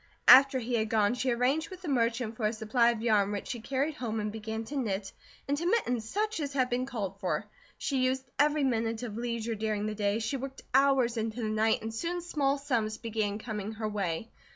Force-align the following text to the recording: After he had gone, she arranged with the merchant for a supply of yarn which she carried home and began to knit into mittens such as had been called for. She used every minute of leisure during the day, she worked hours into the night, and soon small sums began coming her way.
After 0.27 0.57
he 0.57 0.73
had 0.73 0.89
gone, 0.89 1.13
she 1.13 1.29
arranged 1.29 1.69
with 1.69 1.83
the 1.83 1.87
merchant 1.87 2.35
for 2.35 2.47
a 2.47 2.53
supply 2.53 2.89
of 2.89 3.03
yarn 3.03 3.31
which 3.31 3.49
she 3.49 3.59
carried 3.61 3.93
home 3.93 4.19
and 4.19 4.31
began 4.31 4.63
to 4.63 4.75
knit 4.75 5.11
into 5.47 5.67
mittens 5.69 6.09
such 6.09 6.39
as 6.39 6.53
had 6.53 6.71
been 6.71 6.87
called 6.87 7.19
for. 7.19 7.45
She 7.77 8.03
used 8.05 8.27
every 8.39 8.63
minute 8.63 9.03
of 9.03 9.15
leisure 9.15 9.53
during 9.53 9.85
the 9.85 9.93
day, 9.93 10.17
she 10.17 10.37
worked 10.37 10.63
hours 10.73 11.17
into 11.17 11.43
the 11.43 11.49
night, 11.49 11.83
and 11.83 11.93
soon 11.93 12.19
small 12.23 12.57
sums 12.57 12.97
began 12.97 13.37
coming 13.37 13.73
her 13.73 13.87
way. 13.87 14.31